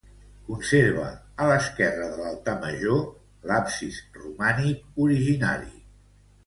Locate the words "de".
2.13-2.17